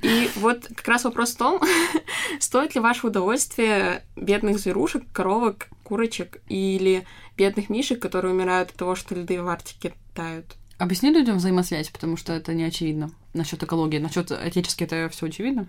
[0.02, 1.62] И вот как раз вопрос в том,
[2.39, 7.06] стоит ли ваше удовольствие бедных зверушек, коровок, курочек или
[7.38, 10.56] бедных мишек, которые умирают от того, что льды в Арктике тают.
[10.80, 13.12] Объясни людям взаимосвязь, потому что это не очевидно.
[13.36, 14.00] Насчет экологии.
[14.00, 15.67] Насчет этически это все очевидно.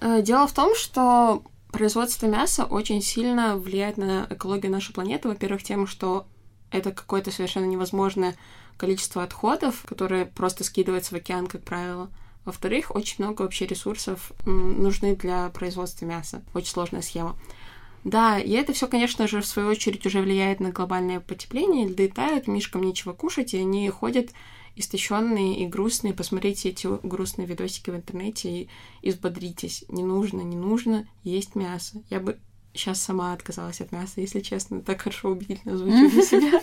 [0.00, 5.28] Э, Дело в том, что производство мяса очень сильно влияет на экологию нашей планеты.
[5.28, 6.26] Во-первых, тем, что
[6.70, 8.34] это какое-то совершенно невозможное
[8.76, 12.10] количество отходов, которые просто скидываются в океан, как правило.
[12.44, 16.42] Во-вторых, очень много вообще ресурсов нужны для производства мяса.
[16.54, 17.36] Очень сложная схема.
[18.04, 21.88] Да, и это все, конечно же, в свою очередь уже влияет на глобальное потепление.
[21.88, 24.30] Льды тают, мишкам нечего кушать, и они ходят
[24.76, 26.14] истощенные и грустные.
[26.14, 28.68] Посмотрите эти грустные видосики в интернете и,
[29.02, 29.84] и взбодритесь.
[29.88, 32.02] Не нужно, не нужно есть мясо.
[32.10, 32.38] Я бы
[32.74, 34.82] сейчас сама отказалась от мяса, если честно.
[34.82, 36.62] Так хорошо убедительно звучит для себя.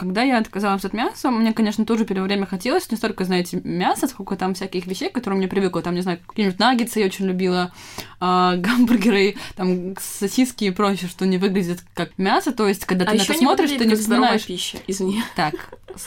[0.00, 4.08] Когда я отказалась от мяса, мне, конечно, тоже первое время хотелось не столько, знаете, мяса,
[4.08, 5.82] сколько там всяких вещей, к которым мне привыкла.
[5.82, 7.70] Там, не знаю, какие-нибудь наггетсы я очень любила,
[8.18, 12.52] а, гамбургеры, там, сосиски и прочее, что не выглядит как мясо.
[12.52, 14.46] То есть, когда ты А на еще это смотришь, ты не вспоминаешь...
[14.46, 15.22] пища, извини.
[15.36, 15.54] Так,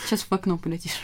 [0.01, 0.99] сейчас в окно полетишь.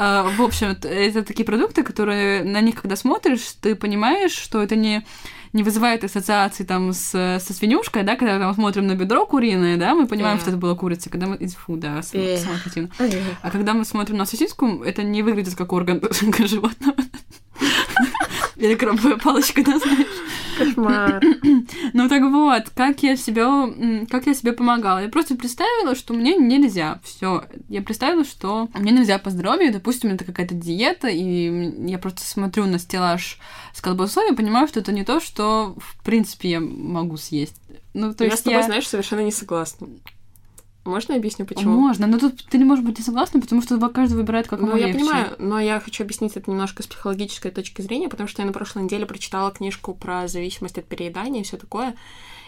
[0.00, 4.76] А, В общем, это такие продукты, которые на них, когда смотришь, ты понимаешь, что это
[4.76, 5.04] не
[5.52, 9.94] не вызывает ассоциации там с, со свинюшкой, да, когда там смотрим на бедро куриное, да,
[9.94, 10.40] мы понимаем, Да.
[10.42, 11.38] что это была курица, когда мы...
[11.48, 12.36] Фу, да, с- Э.
[12.38, 12.90] самое противное.
[13.42, 16.00] А когда мы смотрим на сосиску, это не выглядит как орган
[16.38, 16.94] животного.
[18.56, 20.06] Или крабовая палочка, да, знаешь?
[20.58, 21.22] Кошмар.
[21.92, 24.98] Ну так вот, как я себе, как я себе помогала?
[25.02, 27.00] Я просто представила, что мне нельзя.
[27.02, 27.44] Все.
[27.68, 29.72] Я представила, что мне нельзя по здоровью.
[29.72, 33.38] Допустим, это какая-то диета, и я просто смотрю на стеллаж
[33.72, 37.60] с колбасой и понимаю, что это не то, что в принципе я могу съесть.
[37.94, 38.64] Ну, то я есть с тобой, я...
[38.64, 39.88] знаешь, совершенно не согласна.
[40.88, 41.78] Можно я объясню, почему?
[41.78, 44.70] Можно, но тут ты не можешь быть не согласна, потому что каждый выбирает, как ему
[44.70, 45.00] Ну, я легче.
[45.00, 48.52] понимаю, но я хочу объяснить это немножко с психологической точки зрения, потому что я на
[48.52, 51.94] прошлой неделе прочитала книжку про зависимость от переедания и все такое.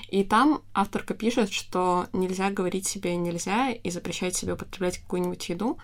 [0.08, 5.78] И там авторка пишет, что нельзя говорить себе нельзя и запрещать себе употреблять какую-нибудь еду,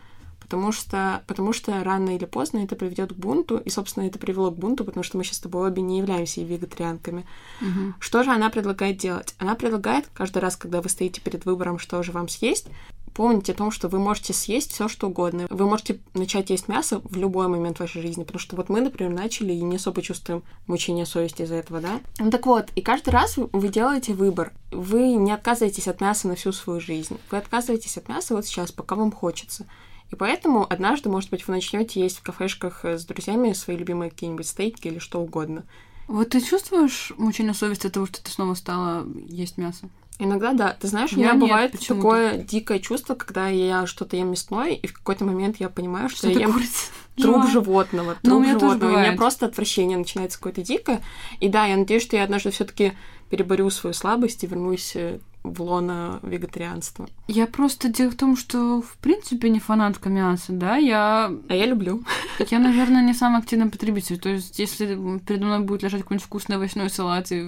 [0.46, 4.50] потому что, потому что рано или поздно это приведет к бунту, и, собственно, это привело
[4.52, 7.26] к бунту, потому что мы сейчас с тобой обе не являемся вегетарианками.
[7.60, 7.96] Мгм.
[7.98, 9.34] Что же она предлагает делать?
[9.38, 12.68] Она предлагает каждый раз, когда вы стоите перед выбором, что же вам съесть,
[13.12, 15.46] помните о том, что вы можете съесть все, что угодно.
[15.50, 19.12] Вы можете начать есть мясо в любой момент вашей жизни, потому что вот мы, например,
[19.12, 22.00] начали и не особо чувствуем мучения совести из-за этого, да?
[22.18, 24.52] Ну так вот, и каждый раз вы делаете выбор.
[24.70, 27.18] Вы не отказываетесь от мяса на всю свою жизнь.
[27.30, 29.66] Вы отказываетесь от мяса вот сейчас, пока вам хочется.
[30.10, 34.10] И поэтому однажды, может быть, вы начнете есть в кафешках э, с друзьями свои любимые
[34.10, 35.64] какие-нибудь стейки или что угодно.
[36.08, 39.88] Вот ты чувствуешь мучение совести от того, что ты снова стала есть мясо?
[40.18, 40.76] Иногда да.
[40.80, 41.94] Ты знаешь, у меня нет, бывает почему-то.
[42.02, 46.18] такое дикое чувство, когда я что-то ем мясное, и в какой-то момент я понимаю, что,
[46.18, 46.90] Что я ем курица?
[47.16, 47.50] труп Живая.
[47.50, 48.90] животного, Ну, у труп меня тоже животного.
[48.90, 49.18] и у меня бывает.
[49.18, 51.02] просто отвращение начинается какое-то дикое.
[51.40, 52.92] И да, я надеюсь, что я однажды все-таки
[53.28, 55.18] переборю свою слабость и вернусь э,
[55.52, 57.08] в лоно вегетарианства.
[57.28, 61.66] Я просто дело в том, что в принципе не фанатка мяса, да, я, А я
[61.66, 62.02] люблю.
[62.50, 64.18] я, наверное, не самый активный потребитель.
[64.18, 64.86] То есть, если
[65.20, 67.42] передо мной будет лежать какой-нибудь вкусный овощной салат и,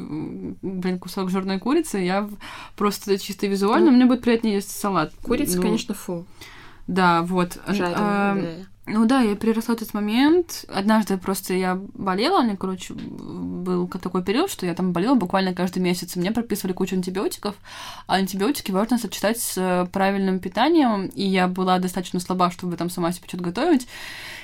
[0.63, 2.29] блин, кусок жирной курицы, я
[2.77, 5.13] просто чисто визуально, мне будет приятнее есть салат.
[5.23, 6.27] Курица, Ну, конечно, фу.
[6.87, 7.59] Да, вот.
[7.67, 7.95] Жареная.
[7.97, 8.51] А, да.
[8.91, 10.65] Ну да, я переросла этот момент.
[10.69, 15.81] Однажды просто я болела, меня, короче, был такой период, что я там болела буквально каждый
[15.81, 16.17] месяц.
[16.17, 17.55] Мне прописывали кучу антибиотиков,
[18.07, 22.89] а антибиотики важно сочетать с э, правильным питанием, и я была достаточно слаба, чтобы там
[22.89, 23.87] сама себе что-то готовить.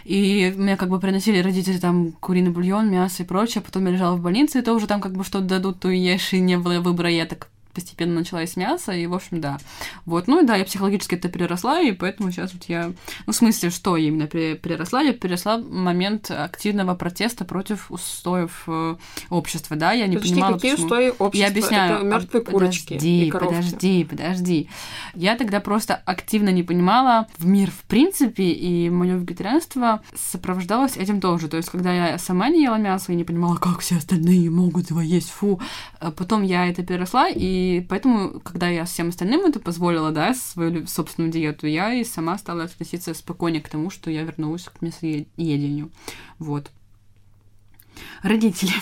[0.05, 3.93] И мне как бы приносили родители там куриный бульон, мясо и прочее, а потом я
[3.93, 6.81] лежала в больнице, и тоже там как бы что-то дадут, то ешь, и не было
[6.81, 9.59] выбора, я так постепенно начала с мяса, и, в общем, да.
[10.07, 12.93] Вот, ну и да, я психологически это переросла, и поэтому сейчас вот я...
[13.27, 15.03] Ну, в смысле, что я именно переросла?
[15.03, 18.97] Я переросла момент активного протеста против устоев э,
[19.31, 20.87] общества, да, я не Подожди, понимала, какие почему...
[20.87, 21.37] устои общества?
[21.37, 21.97] Я объясняю.
[21.97, 24.69] Это мертвые курочки подожди, подожди, подожди.
[25.15, 31.21] Я тогда просто активно не понимала в мир в принципе, и мое вегетарианство сопровождалось этим
[31.21, 31.49] тоже.
[31.49, 34.91] То есть, когда я сама не ела мясо и не понимала, как все остальные могут
[34.91, 35.61] его есть, фу.
[36.01, 40.87] А Потом я это переросла, и поэтому, когда я всем остальным это позволила, да, свою
[40.87, 45.91] собственную диету, я и сама стала относиться спокойнее к тому, что я вернулась к мясоедению.
[46.39, 46.71] Вот.
[48.23, 48.73] Родители.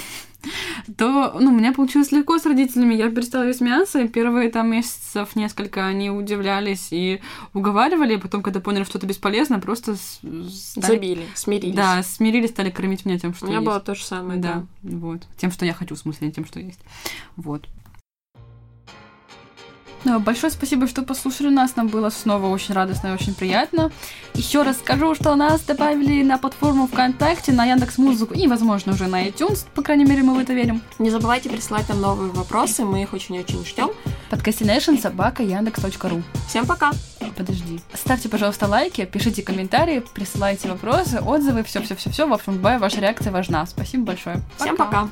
[0.97, 2.95] То, ну, у меня получилось легко с родителями.
[2.95, 7.21] Я перестала есть мясо, и первые там месяцев несколько они удивлялись и
[7.55, 10.87] уговаривали, и потом, когда поняли, что это бесполезно, просто стали...
[10.87, 11.75] Забили, смирились.
[11.75, 13.67] Да, смирились, стали кормить меня тем, что У меня есть.
[13.67, 14.65] было то же самое, да.
[14.83, 15.23] Да, вот.
[15.37, 16.81] Тем, что я хочу, в смысле, не тем, что есть.
[17.37, 17.69] Вот.
[20.05, 21.77] Ну, Большое спасибо, что послушали нас.
[21.77, 23.91] Нам было снова очень радостно и очень приятно.
[24.35, 29.07] Еще раз скажу, что нас добавили на платформу ВКонтакте, на Яндекс Музыку и, возможно, уже
[29.07, 29.65] на iTunes.
[29.75, 30.83] По крайней мере, мы в это верим.
[30.99, 33.91] Не забывайте присылать нам новые вопросы, мы их очень-очень ждем.
[34.31, 36.23] Podcastination собака яндекс.ру.
[36.49, 36.93] Всем пока!
[37.37, 37.81] Подожди.
[37.95, 42.27] Ставьте, пожалуйста, лайки, пишите комментарии, присылайте вопросы, отзывы, все-все-все-все.
[42.27, 43.65] В общем, любая ваша реакция важна.
[43.67, 44.41] Спасибо большое.
[44.59, 45.09] Всем пока.